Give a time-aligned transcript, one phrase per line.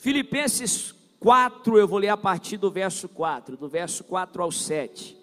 [0.00, 5.14] Filipenses 4, eu vou ler a partir do verso 4, do verso 4 ao 7.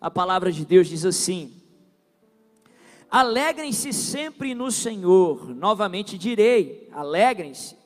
[0.00, 1.54] A palavra de Deus diz assim:
[3.08, 7.76] Alegrem-se sempre no Senhor, novamente direi, alegrem-se.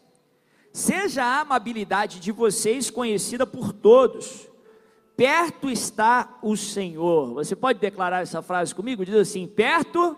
[0.72, 4.48] Seja a amabilidade de vocês conhecida por todos.
[5.14, 7.34] Perto está o Senhor.
[7.34, 9.04] Você pode declarar essa frase comigo?
[9.04, 10.16] Diz assim: Perto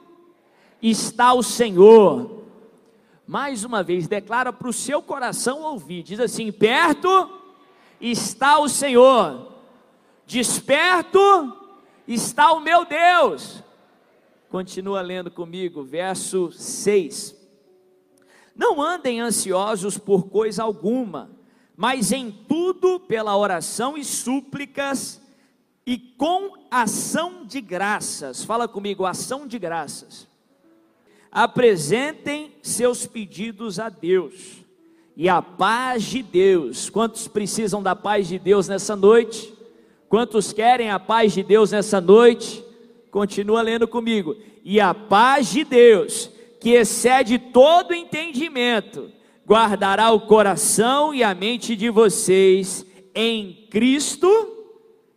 [0.81, 2.45] está o Senhor.
[3.31, 6.03] Mais uma vez, declara para o seu coração ouvir.
[6.03, 7.31] Diz assim: Perto
[8.01, 9.53] está o Senhor.
[10.27, 11.57] Desperto
[12.09, 13.63] está o meu Deus.
[14.49, 17.37] Continua lendo comigo, verso 6.
[18.53, 21.31] Não andem ansiosos por coisa alguma,
[21.77, 25.23] mas em tudo pela oração e súplicas
[25.87, 28.43] e com ação de graças.
[28.43, 30.30] Fala comigo, ação de graças.
[31.31, 34.65] Apresentem seus pedidos a Deus.
[35.17, 36.89] E a paz de Deus.
[36.91, 39.53] Quantos precisam da paz de Deus nessa noite?
[40.09, 42.65] Quantos querem a paz de Deus nessa noite?
[43.11, 44.37] Continua lendo comigo.
[44.65, 49.11] E a paz de Deus, que excede todo entendimento,
[49.47, 54.29] guardará o coração e a mente de vocês em Cristo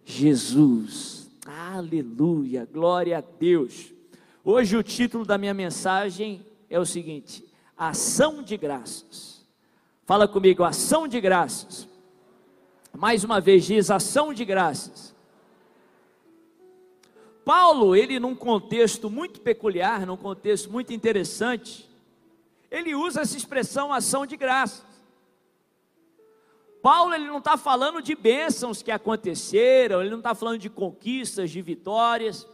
[0.05, 1.29] Jesus.
[1.45, 3.93] Aleluia, glória a Deus.
[4.45, 7.45] Hoje o título da minha mensagem é o seguinte:
[7.77, 9.47] Ação de graças.
[10.05, 11.87] Fala comigo, ação de graças.
[12.91, 15.15] Mais uma vez diz ação de graças.
[17.45, 21.89] Paulo, ele num contexto muito peculiar, num contexto muito interessante,
[22.69, 24.85] ele usa essa expressão ação de graças.
[26.81, 31.49] Paulo ele não está falando de bênçãos que aconteceram, ele não está falando de conquistas,
[31.49, 32.45] de vitórias.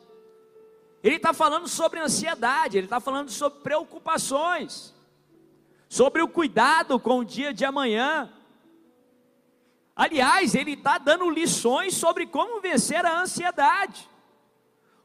[1.03, 4.93] Ele está falando sobre ansiedade, ele está falando sobre preocupações,
[5.87, 8.31] sobre o cuidado com o dia de amanhã.
[9.95, 14.09] Aliás, ele está dando lições sobre como vencer a ansiedade.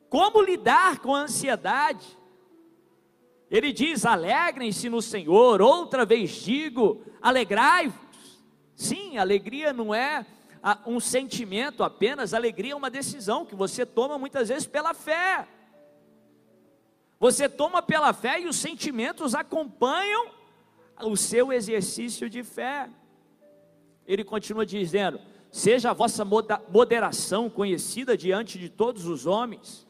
[0.08, 2.06] Como lidar com a ansiedade?
[3.50, 8.42] Ele diz: alegrem-se no Senhor, outra vez digo, alegrai-vos.
[8.74, 10.26] Sim, alegria não é
[10.86, 15.46] um sentimento apenas, alegria é uma decisão que você toma muitas vezes pela fé.
[17.24, 20.26] Você toma pela fé e os sentimentos acompanham
[21.02, 22.90] o seu exercício de fé.
[24.06, 25.18] Ele continua dizendo:
[25.50, 26.22] seja a vossa
[26.68, 29.86] moderação conhecida diante de todos os homens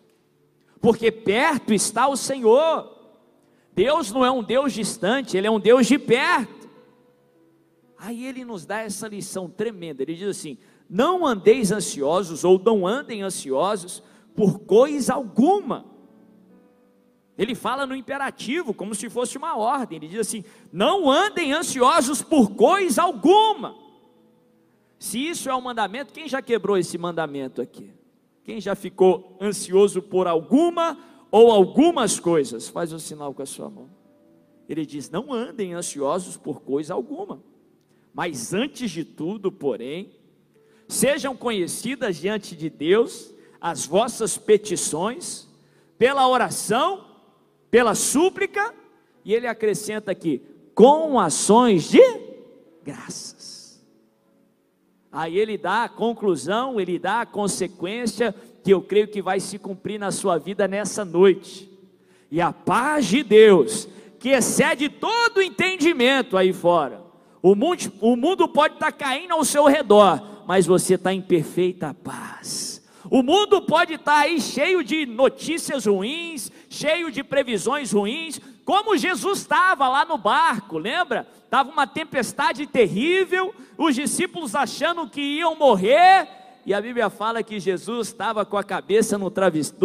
[0.81, 2.95] porque perto está o Senhor.
[3.73, 6.69] Deus não é um Deus distante, Ele é um Deus de perto.
[7.97, 10.03] Aí ele nos dá essa lição tremenda.
[10.03, 10.59] Ele diz assim:
[10.89, 14.03] Não andeis ansiosos, ou não andem ansiosos
[14.37, 15.94] por coisa alguma.
[17.37, 19.97] Ele fala no imperativo, como se fosse uma ordem.
[19.97, 23.77] Ele diz assim: Não andem ansiosos por coisa alguma.
[24.99, 27.93] Se isso é um mandamento, quem já quebrou esse mandamento aqui?
[28.45, 30.99] Quem já ficou ansioso por alguma
[31.31, 32.69] ou algumas coisas?
[32.69, 33.91] Faz um sinal com a sua mão.
[34.69, 37.43] Ele diz: Não andem ansiosos por coisa alguma,
[38.13, 40.13] mas antes de tudo, porém,
[40.87, 45.49] sejam conhecidas diante de Deus as vossas petições,
[45.99, 47.14] pela oração,
[47.75, 48.73] pela súplica,
[49.25, 50.41] e ele acrescenta aqui,
[50.77, 52.01] com ações de
[52.85, 53.85] graças.
[55.11, 59.59] Aí ele dá a conclusão, ele dá a consequência que eu creio que vai se
[59.59, 61.69] cumprir na sua vida nessa noite.
[62.31, 63.89] E a paz de Deus,
[64.21, 67.03] que excede todo entendimento aí fora.
[67.43, 71.93] O mundo, o mundo pode estar caindo ao seu redor, mas você está em perfeita
[71.93, 72.81] paz.
[73.11, 79.39] O mundo pode estar aí cheio de notícias ruins, cheio de previsões ruins, como Jesus
[79.41, 81.27] estava lá no barco, lembra?
[81.45, 86.27] Estava uma tempestade terrível, os discípulos achando que iam morrer,
[86.67, 89.31] e a Bíblia fala que Jesus estava com a cabeça no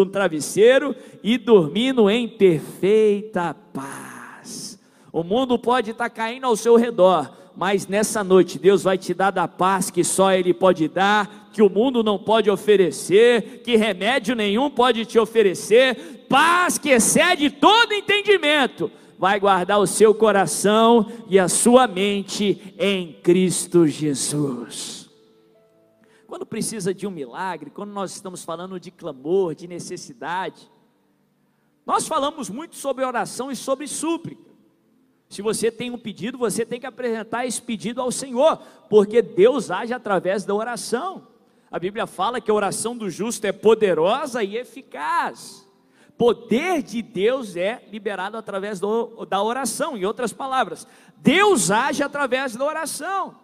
[0.05, 4.79] travesseiro e dormindo em perfeita paz.
[5.11, 9.31] O mundo pode estar caindo ao seu redor, mas nessa noite Deus vai te dar
[9.31, 14.35] da paz que só Ele pode dar, que o mundo não pode oferecer, que remédio
[14.35, 21.37] nenhum pode te oferecer, paz que excede todo entendimento, vai guardar o seu coração e
[21.37, 25.09] a sua mente em Cristo Jesus.
[26.25, 30.69] Quando precisa de um milagre, quando nós estamos falando de clamor, de necessidade,
[31.85, 34.49] nós falamos muito sobre oração e sobre súplica.
[35.27, 38.57] Se você tem um pedido, você tem que apresentar esse pedido ao Senhor,
[38.89, 41.27] porque Deus age através da oração.
[41.71, 45.69] A Bíblia fala que a oração do justo é poderosa e eficaz
[46.19, 50.85] poder de Deus é liberado através do, da oração, em outras palavras,
[51.15, 53.37] Deus age através da oração.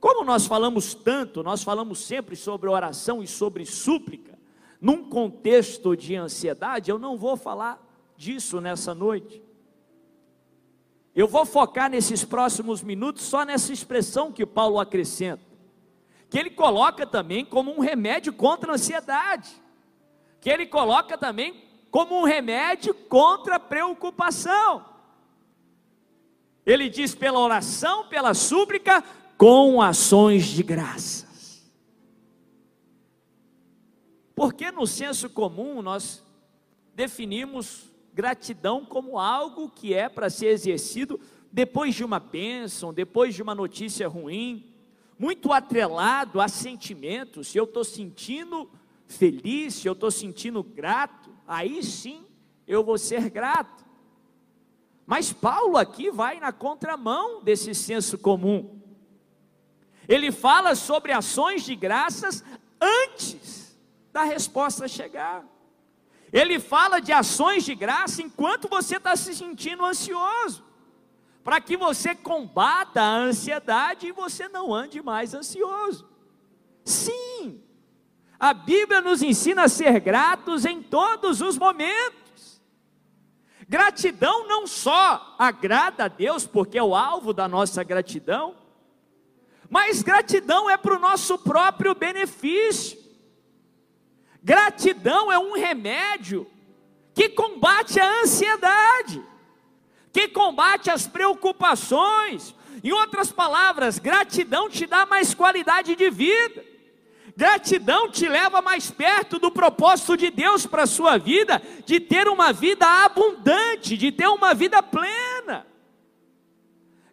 [0.00, 4.38] Como nós falamos tanto, nós falamos sempre sobre oração e sobre súplica,
[4.80, 7.86] num contexto de ansiedade, eu não vou falar
[8.16, 9.42] disso nessa noite.
[11.14, 15.44] Eu vou focar nesses próximos minutos só nessa expressão que Paulo acrescenta,
[16.28, 19.50] que ele coloca também como um remédio contra a ansiedade,
[20.40, 24.84] que ele coloca também como um remédio contra a preocupação.
[26.64, 29.02] Ele diz pela oração, pela súplica,
[29.38, 31.26] com ações de graças.
[34.34, 36.24] Porque no senso comum nós
[36.94, 41.20] definimos gratidão como algo que é para ser exercido
[41.52, 44.75] depois de uma bênção, depois de uma notícia ruim,
[45.18, 47.48] muito atrelado a sentimentos.
[47.48, 48.70] Se eu estou sentindo
[49.06, 52.26] feliz, se eu estou sentindo grato, aí sim
[52.66, 53.84] eu vou ser grato.
[55.06, 58.80] Mas Paulo aqui vai na contramão desse senso comum.
[60.08, 62.44] Ele fala sobre ações de graças
[62.80, 63.76] antes
[64.12, 65.44] da resposta chegar.
[66.32, 70.64] Ele fala de ações de graça enquanto você está se sentindo ansioso,
[71.46, 76.04] para que você combata a ansiedade e você não ande mais ansioso.
[76.84, 77.62] Sim,
[78.36, 82.60] a Bíblia nos ensina a ser gratos em todos os momentos.
[83.68, 88.56] Gratidão não só agrada a Deus, porque é o alvo da nossa gratidão,
[89.70, 92.98] mas gratidão é para o nosso próprio benefício.
[94.42, 96.44] Gratidão é um remédio
[97.14, 99.24] que combate a ansiedade,
[100.16, 102.54] que combate as preocupações.
[102.82, 106.64] Em outras palavras, gratidão te dá mais qualidade de vida.
[107.36, 112.28] Gratidão te leva mais perto do propósito de Deus para a sua vida, de ter
[112.28, 115.66] uma vida abundante, de ter uma vida plena.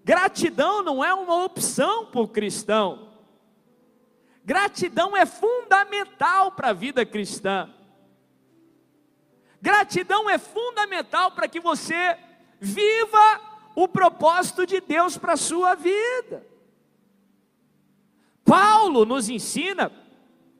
[0.06, 3.12] Gratidão não é uma opção para o cristão.
[4.46, 7.70] Gratidão é fundamental para a vida cristã.
[9.62, 12.18] Gratidão é fundamental para que você
[12.64, 13.42] viva
[13.76, 16.48] o propósito de Deus para a sua vida.
[18.46, 19.92] Paulo nos ensina,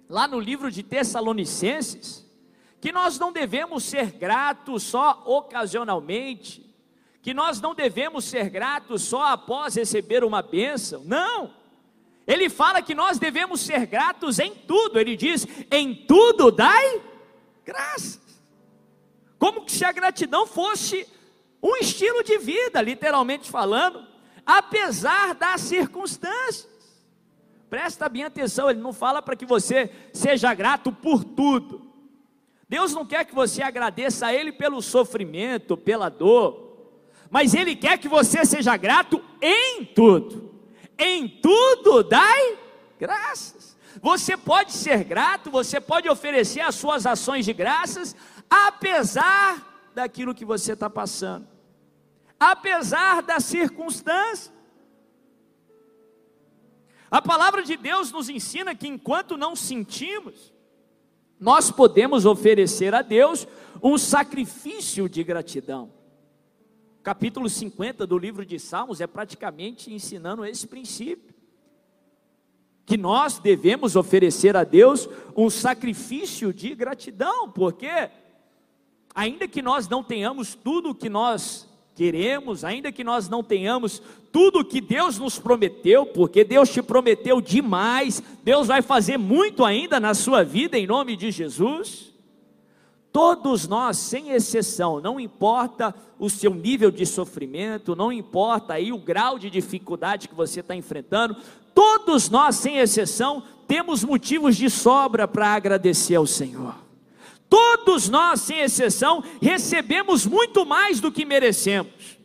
[0.10, 2.30] lá no livro de Tessalonicenses,
[2.82, 6.70] que nós não devemos ser gratos só ocasionalmente,
[7.22, 11.54] que nós não devemos ser gratos só após receber uma bênção, não.
[12.28, 15.00] Ele fala que nós devemos ser gratos em tudo.
[15.00, 17.02] Ele diz: em tudo dai
[17.66, 18.22] graças.
[19.38, 21.08] Como se a gratidão fosse
[21.64, 24.06] um estilo de vida, literalmente falando,
[24.46, 26.68] apesar das circunstâncias.
[27.70, 31.92] Presta bem atenção, ele não fala para que você seja grato por tudo.
[32.68, 37.98] Deus não quer que você agradeça a Ele pelo sofrimento, pela dor, mas Ele quer
[37.98, 40.54] que você seja grato em tudo
[40.98, 42.58] em tudo dai
[43.00, 43.76] graças.
[44.02, 48.16] Você pode ser grato, você pode oferecer as suas ações de graças,
[48.50, 51.48] apesar daquilo que você está passando,
[52.52, 54.52] apesar das circunstâncias.
[57.10, 60.54] A palavra de Deus nos ensina que enquanto não sentimos,
[61.40, 63.48] nós podemos oferecer a Deus
[63.82, 65.92] um sacrifício de gratidão
[67.04, 71.36] capítulo 50 do livro de Salmos é praticamente ensinando esse princípio.
[72.86, 78.10] Que nós devemos oferecer a Deus um sacrifício de gratidão, porque,
[79.14, 84.02] ainda que nós não tenhamos tudo o que nós queremos, ainda que nós não tenhamos
[84.32, 89.64] tudo o que Deus nos prometeu, porque Deus te prometeu demais, Deus vai fazer muito
[89.64, 92.12] ainda na sua vida, em nome de Jesus.
[93.12, 98.98] Todos nós, sem exceção, não importa o seu nível de sofrimento, não importa aí o
[98.98, 101.38] grau de dificuldade que você está enfrentando,
[101.76, 106.83] todos nós, sem exceção, temos motivos de sobra para agradecer ao Senhor.
[107.54, 112.18] Todos nós, sem exceção, recebemos muito mais do que merecemos.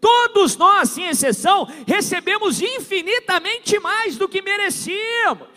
[0.00, 5.48] Todos nós, sem exceção, recebemos infinitamente mais do que merecíamos.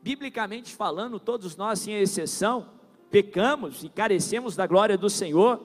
[0.00, 2.70] Biblicamente falando, todos nós, sem exceção,
[3.10, 5.60] pecamos e carecemos da glória do Senhor.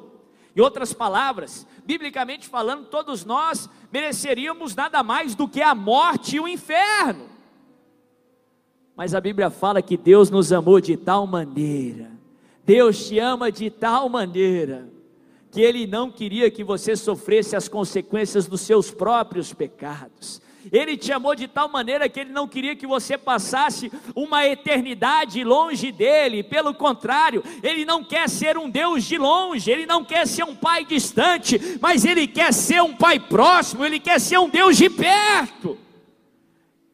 [0.56, 6.40] Em outras palavras, biblicamente falando, todos nós mereceríamos nada mais do que a morte e
[6.40, 7.30] o inferno.
[9.00, 12.12] Mas a Bíblia fala que Deus nos amou de tal maneira,
[12.66, 14.90] Deus te ama de tal maneira,
[15.50, 20.42] que Ele não queria que você sofresse as consequências dos seus próprios pecados.
[20.70, 25.42] Ele te amou de tal maneira que ele não queria que você passasse uma eternidade
[25.46, 26.44] longe dele.
[26.44, 30.54] Pelo contrário, ele não quer ser um Deus de longe, ele não quer ser um
[30.54, 34.90] pai distante, mas ele quer ser um pai próximo, ele quer ser um Deus de
[34.90, 35.78] perto.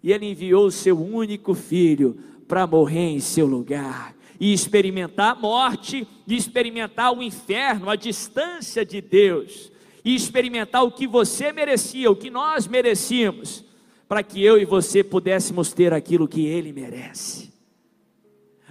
[0.06, 2.16] E Ele enviou seu único filho
[2.48, 4.16] para morrer em seu lugar.
[4.40, 9.72] E experimentar a morte, e experimentar o inferno, a distância de Deus,
[10.04, 13.66] e experimentar o que você merecia, o que nós merecíamos,
[14.08, 17.52] para que eu e você pudéssemos ter aquilo que Ele merece.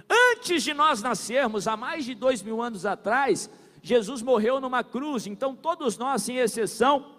[0.09, 3.49] Antes de nós nascermos, há mais de dois mil anos atrás,
[3.83, 7.13] Jesus morreu numa cruz, então todos nós, sem exceção,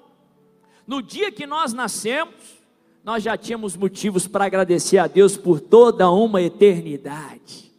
[0.86, 2.64] no dia que nós nascemos,
[3.06, 7.72] nós já tínhamos motivos para agradecer a Deus por toda uma eternidade.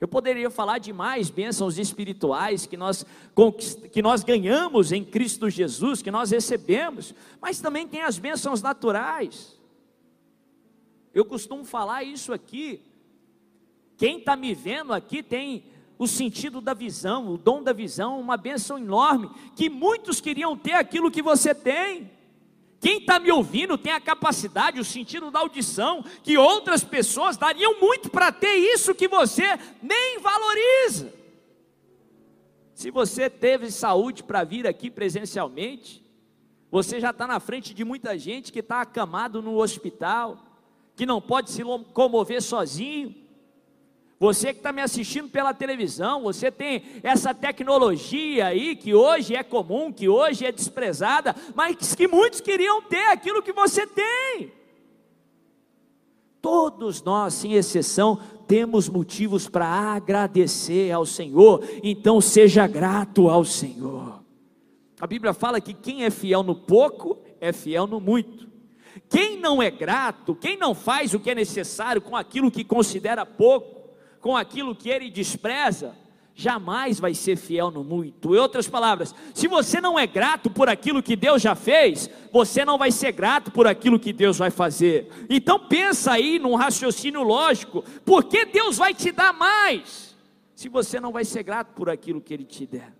[0.00, 3.04] Eu poderia falar de mais bênçãos espirituais que nós,
[3.90, 9.58] que nós ganhamos em Cristo Jesus, que nós recebemos, mas também tem as bênçãos naturais.
[11.12, 12.80] Eu costumo falar isso aqui.
[13.96, 15.64] Quem está me vendo aqui tem
[15.98, 20.74] o sentido da visão, o dom da visão, uma bênção enorme, que muitos queriam ter
[20.74, 22.17] aquilo que você tem.
[22.80, 27.80] Quem está me ouvindo tem a capacidade, o sentido da audição, que outras pessoas dariam
[27.80, 31.12] muito para ter isso que você nem valoriza.
[32.72, 36.04] Se você teve saúde para vir aqui presencialmente,
[36.70, 40.38] você já está na frente de muita gente que está acamado no hospital,
[40.94, 43.14] que não pode se comover sozinho,
[44.20, 49.44] você que está me assistindo pela televisão, você tem essa tecnologia aí que hoje é
[49.44, 54.52] comum, que hoje é desprezada, mas que muitos queriam ter aquilo que você tem.
[56.42, 64.22] Todos nós, sem exceção, temos motivos para agradecer ao Senhor, então seja grato ao Senhor.
[65.00, 68.48] A Bíblia fala que quem é fiel no pouco é fiel no muito.
[69.08, 73.24] Quem não é grato, quem não faz o que é necessário com aquilo que considera
[73.24, 73.77] pouco,
[74.28, 75.96] com aquilo que ele despreza,
[76.34, 78.34] jamais vai ser fiel no muito.
[78.34, 82.62] Em outras palavras, se você não é grato por aquilo que Deus já fez, você
[82.62, 85.08] não vai ser grato por aquilo que Deus vai fazer.
[85.30, 90.14] Então pensa aí num raciocínio lógico, por que Deus vai te dar mais?
[90.54, 92.92] Se você não vai ser grato por aquilo que ele te der.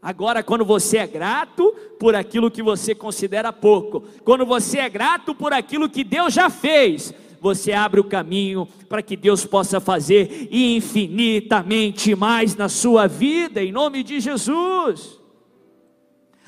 [0.00, 5.34] Agora, quando você é grato por aquilo que você considera pouco, quando você é grato
[5.34, 10.48] por aquilo que Deus já fez, você abre o caminho para que Deus possa fazer
[10.52, 15.18] infinitamente mais na sua vida, em nome de Jesus.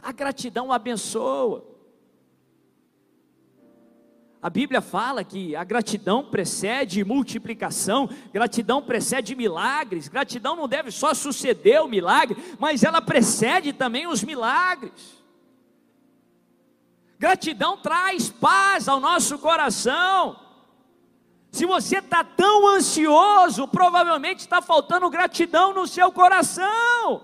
[0.00, 1.66] A gratidão abençoa.
[4.40, 11.12] A Bíblia fala que a gratidão precede multiplicação, gratidão precede milagres, gratidão não deve só
[11.12, 15.24] suceder o milagre, mas ela precede também os milagres.
[17.18, 20.43] Gratidão traz paz ao nosso coração.
[21.54, 27.22] Se você está tão ansioso, provavelmente está faltando gratidão no seu coração.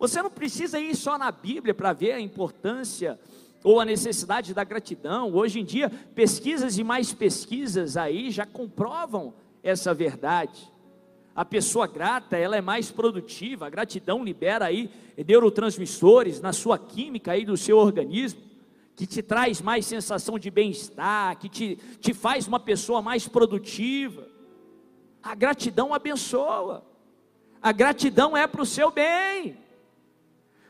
[0.00, 3.20] Você não precisa ir só na Bíblia para ver a importância
[3.62, 5.32] ou a necessidade da gratidão.
[5.32, 10.68] Hoje em dia, pesquisas e mais pesquisas aí já comprovam essa verdade.
[11.36, 13.68] A pessoa grata, ela é mais produtiva.
[13.68, 18.47] A gratidão libera aí neurotransmissores na sua química aí do seu organismo
[18.98, 24.26] que te traz mais sensação de bem-estar, que te, te faz uma pessoa mais produtiva.
[25.22, 26.84] A gratidão abençoa,
[27.62, 29.56] a gratidão é para o seu bem.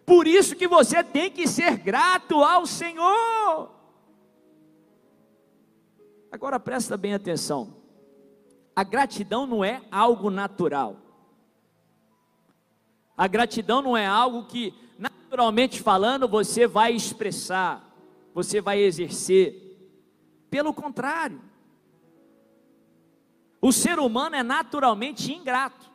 [0.05, 3.71] Por isso que você tem que ser grato ao Senhor.
[6.31, 7.77] Agora presta bem atenção.
[8.77, 10.99] A gratidão não é algo natural.
[13.17, 17.88] A gratidão não é algo que, naturalmente falando, você vai expressar
[18.35, 19.79] você vai exercer.
[20.51, 21.41] Pelo contrário,
[23.61, 25.91] o ser humano é naturalmente ingrato.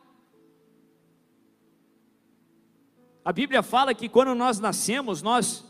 [3.24, 5.64] A Bíblia fala que quando nós nascemos, nós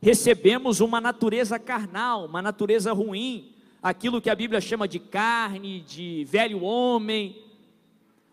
[0.00, 6.24] recebemos uma natureza carnal, uma natureza ruim, aquilo que a Bíblia chama de carne, de
[6.28, 7.42] velho homem,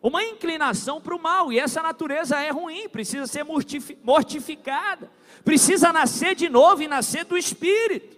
[0.01, 3.45] uma inclinação para o mal, e essa natureza é ruim, precisa ser
[4.03, 5.11] mortificada,
[5.43, 8.17] precisa nascer de novo e nascer do Espírito.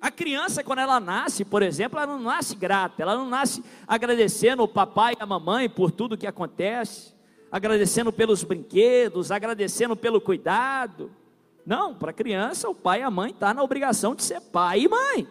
[0.00, 4.62] A criança, quando ela nasce, por exemplo, ela não nasce grata, ela não nasce agradecendo
[4.62, 7.14] o papai e a mamãe por tudo que acontece,
[7.50, 11.10] agradecendo pelos brinquedos, agradecendo pelo cuidado.
[11.64, 14.40] Não, para a criança, o pai e a mãe estão tá na obrigação de ser
[14.40, 15.28] pai e mãe.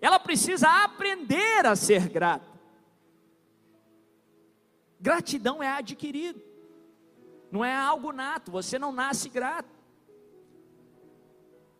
[0.00, 2.56] Ela precisa aprender a ser grata.
[5.00, 6.42] Gratidão é adquirido,
[7.50, 9.76] não é algo nato, você não nasce grato.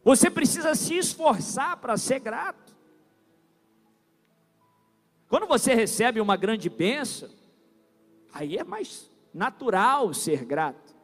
[0.04, 2.76] Você precisa se esforçar para ser grato.
[5.28, 7.28] Quando você recebe uma grande bênção,
[8.32, 10.94] aí é mais natural ser grato.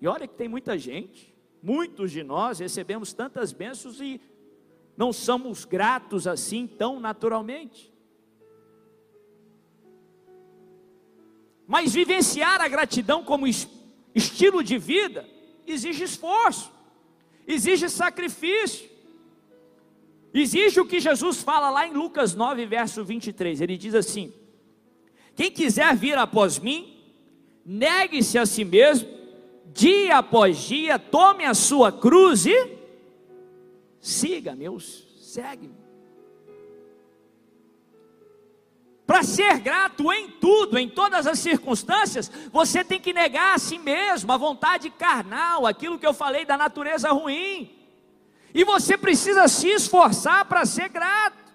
[0.00, 4.20] E olha que tem muita gente, muitos de nós recebemos tantas bênçãos e
[4.96, 7.92] não somos gratos assim tão naturalmente.
[11.66, 13.46] Mas vivenciar a gratidão como
[14.14, 15.28] estilo de vida
[15.66, 16.70] exige esforço,
[17.46, 18.88] exige sacrifício,
[20.32, 23.60] exige o que Jesus fala lá em Lucas 9, verso 23.
[23.60, 24.32] Ele diz assim:
[25.34, 26.98] Quem quiser vir após mim,
[27.64, 29.08] negue-se a si mesmo,
[29.72, 32.83] dia após dia, tome a sua cruz e
[34.04, 35.82] siga meus, segue-me.
[39.06, 43.78] Para ser grato em tudo, em todas as circunstâncias, você tem que negar a si
[43.78, 47.74] mesmo, a vontade carnal, aquilo que eu falei da natureza ruim.
[48.52, 51.52] E você precisa se esforçar para ser grato.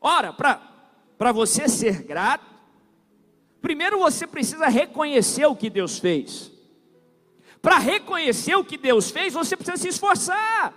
[0.00, 2.46] Ora, para você ser grato,
[3.60, 6.49] primeiro você precisa reconhecer o que Deus fez.
[7.62, 10.72] Para reconhecer o que Deus fez, você precisa se esforçar.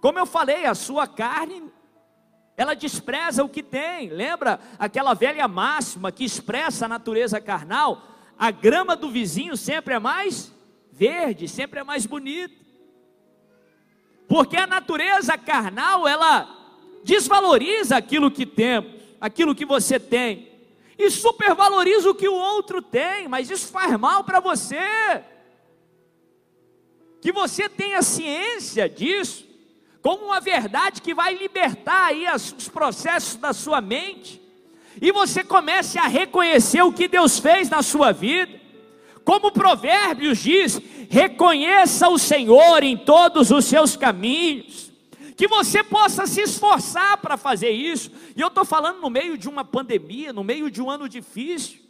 [0.00, 1.72] Como eu falei, a sua carne
[2.56, 4.10] ela despreza o que tem.
[4.10, 8.02] Lembra aquela velha máxima que expressa a natureza carnal?
[8.36, 10.52] A grama do vizinho sempre é mais
[10.90, 12.54] verde, sempre é mais bonita.
[14.26, 16.48] Porque a natureza carnal, ela
[17.04, 20.50] desvaloriza aquilo que temos, aquilo que você tem,
[20.98, 24.76] e supervaloriza o que o outro tem, mas isso faz mal para você.
[27.20, 29.44] Que você tenha ciência disso,
[30.00, 34.40] como uma verdade que vai libertar aí os processos da sua mente,
[35.00, 38.60] e você comece a reconhecer o que Deus fez na sua vida.
[39.24, 44.90] Como Provérbios diz: reconheça o Senhor em todos os seus caminhos,
[45.36, 48.10] que você possa se esforçar para fazer isso.
[48.34, 51.87] E eu estou falando no meio de uma pandemia, no meio de um ano difícil.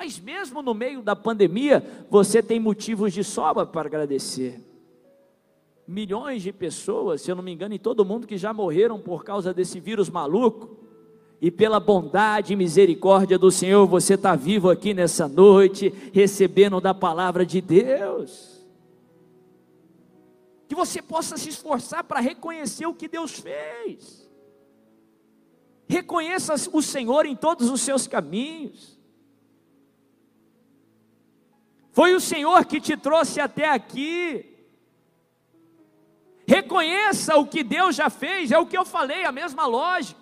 [0.00, 4.58] Mas mesmo no meio da pandemia, você tem motivos de sobra para agradecer
[5.86, 9.22] milhões de pessoas, se eu não me engano, em todo mundo que já morreram por
[9.22, 10.78] causa desse vírus maluco.
[11.38, 16.94] E pela bondade e misericórdia do Senhor, você está vivo aqui nessa noite, recebendo da
[16.94, 18.64] palavra de Deus.
[20.66, 24.26] Que você possa se esforçar para reconhecer o que Deus fez.
[25.86, 28.98] Reconheça o Senhor em todos os seus caminhos.
[31.92, 34.46] Foi o Senhor que te trouxe até aqui.
[36.46, 40.20] Reconheça o que Deus já fez, é o que eu falei, a mesma lógica.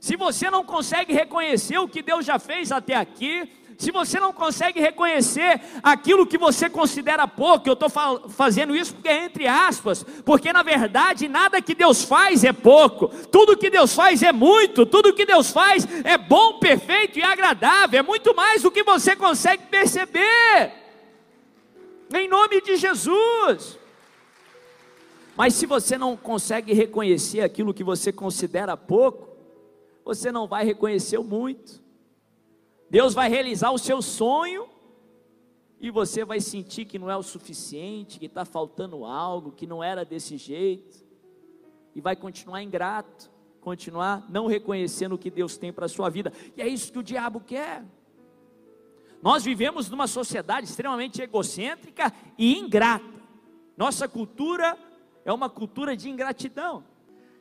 [0.00, 3.48] Se você não consegue reconhecer o que Deus já fez até aqui,
[3.78, 7.88] se você não consegue reconhecer aquilo que você considera pouco, eu estou
[8.28, 13.08] fazendo isso porque é entre aspas, porque na verdade nada que Deus faz é pouco,
[13.28, 17.98] tudo que Deus faz é muito, tudo que Deus faz é bom, perfeito e agradável,
[17.98, 20.81] é muito mais do que você consegue perceber,
[22.20, 23.78] em nome de Jesus.
[25.36, 29.28] Mas se você não consegue reconhecer aquilo que você considera pouco,
[30.04, 31.82] você não vai reconhecer o muito.
[32.90, 34.68] Deus vai realizar o seu sonho
[35.80, 39.82] e você vai sentir que não é o suficiente, que está faltando algo, que não
[39.82, 41.04] era desse jeito,
[41.92, 46.32] e vai continuar ingrato, continuar não reconhecendo o que Deus tem para a sua vida,
[46.56, 47.84] e é isso que o diabo quer.
[49.22, 53.22] Nós vivemos numa sociedade extremamente egocêntrica e ingrata.
[53.76, 54.76] Nossa cultura
[55.24, 56.84] é uma cultura de ingratidão.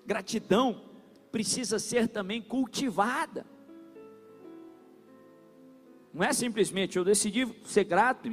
[0.06, 0.80] Gratidão
[1.32, 3.46] precisa ser também cultivada.
[6.14, 8.30] Não é simplesmente eu decidi ser grato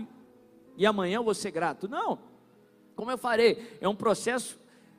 [0.76, 1.88] e, amanhã eu vou ser grato.
[1.88, 2.18] Não.
[2.94, 3.78] Como eu farei?
[3.80, 4.58] É um processo.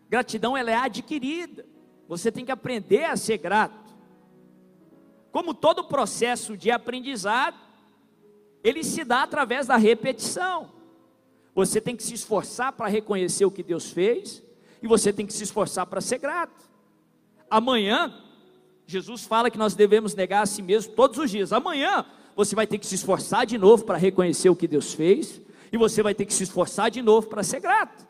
[0.10, 1.68] Gratidão ela é adquirida.
[2.08, 3.96] Você tem que aprender a ser grato.
[5.32, 7.69] Como todo processo de aprendizado,
[8.64, 10.70] ele se dá através da repetição.
[11.56, 14.44] Você tem que se esforçar para reconhecer o que Deus fez
[14.82, 16.70] e você tem que se esforçar para ser grato.
[17.50, 18.14] Amanhã,
[18.86, 21.52] Jesus fala que nós devemos negar a si mesmo todos os dias.
[21.52, 25.42] Amanhã, você vai ter que se esforçar de novo para reconhecer o que Deus fez
[25.72, 28.08] e você vai ter que se esforçar de novo para ser grato.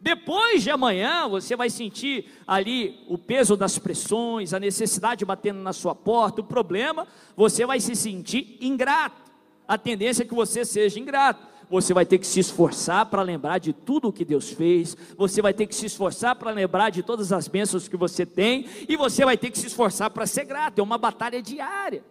[0.00, 5.72] Depois de amanhã, você vai sentir ali o peso das pressões, a necessidade batendo na
[5.72, 9.23] sua porta, o problema, você vai se sentir ingrato.
[9.66, 11.54] A tendência é que você seja ingrato.
[11.70, 15.40] Você vai ter que se esforçar para lembrar de tudo o que Deus fez, você
[15.40, 18.96] vai ter que se esforçar para lembrar de todas as bênçãos que você tem, e
[18.96, 22.04] você vai ter que se esforçar para ser grato, é uma batalha diária.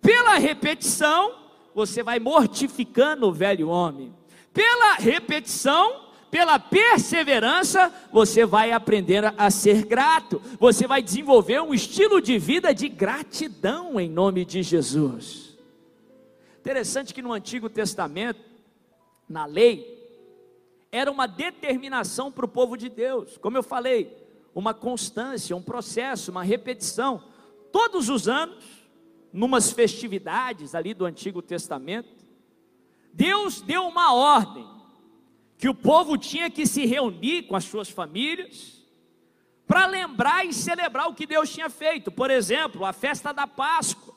[0.00, 1.32] Pela repetição,
[1.74, 4.14] você vai mortificando o velho homem,
[4.52, 12.20] pela repetição, pela perseverança, você vai aprender a ser grato, você vai desenvolver um estilo
[12.20, 15.51] de vida de gratidão em nome de Jesus.
[16.62, 18.40] Interessante que no Antigo Testamento,
[19.28, 20.00] na lei,
[20.92, 24.16] era uma determinação para o povo de Deus, como eu falei,
[24.54, 27.24] uma constância, um processo, uma repetição.
[27.72, 28.62] Todos os anos,
[29.32, 32.24] numas festividades ali do Antigo Testamento,
[33.12, 34.64] Deus deu uma ordem
[35.58, 38.86] que o povo tinha que se reunir com as suas famílias
[39.66, 42.12] para lembrar e celebrar o que Deus tinha feito.
[42.12, 44.11] Por exemplo, a festa da Páscoa.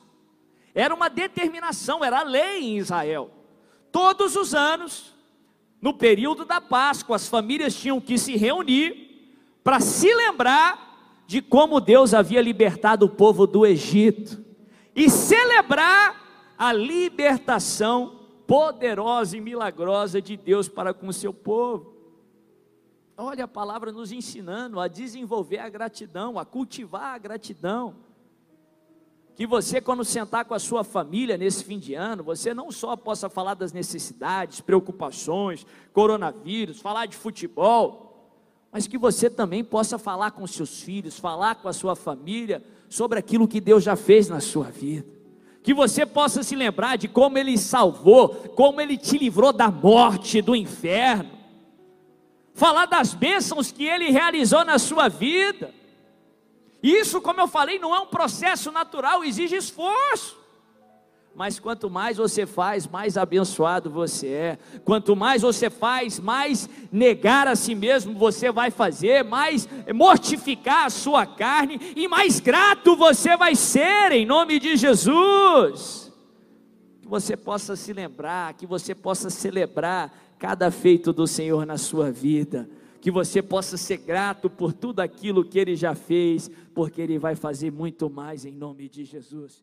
[0.76, 3.30] Era uma determinação, era lei em Israel.
[3.90, 5.14] Todos os anos,
[5.80, 9.32] no período da Páscoa, as famílias tinham que se reunir
[9.64, 14.44] para se lembrar de como Deus havia libertado o povo do Egito
[14.94, 21.96] e celebrar a libertação poderosa e milagrosa de Deus para com o seu povo.
[23.16, 27.96] Olha a palavra nos ensinando a desenvolver a gratidão, a cultivar a gratidão.
[29.36, 32.96] Que você, quando sentar com a sua família nesse fim de ano, você não só
[32.96, 38.32] possa falar das necessidades, preocupações, coronavírus, falar de futebol,
[38.72, 43.18] mas que você também possa falar com seus filhos, falar com a sua família sobre
[43.18, 45.06] aquilo que Deus já fez na sua vida.
[45.62, 50.40] Que você possa se lembrar de como Ele salvou, como Ele te livrou da morte,
[50.40, 51.36] do inferno
[52.56, 55.72] falar das bênçãos que ele realizou na sua vida.
[56.86, 60.38] Isso, como eu falei, não é um processo natural, exige esforço.
[61.34, 64.58] Mas quanto mais você faz, mais abençoado você é.
[64.84, 70.90] Quanto mais você faz, mais negar a si mesmo você vai fazer, mais mortificar a
[70.90, 76.12] sua carne e mais grato você vai ser em nome de Jesus.
[77.02, 82.12] Que você possa se lembrar, que você possa celebrar cada feito do Senhor na sua
[82.12, 82.68] vida.
[83.00, 87.34] Que você possa ser grato por tudo aquilo que Ele já fez, porque Ele vai
[87.34, 89.62] fazer muito mais em nome de Jesus.